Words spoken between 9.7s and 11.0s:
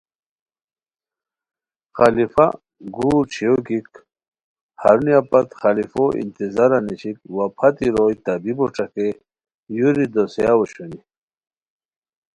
یُوری دوسیاؤ اوشونی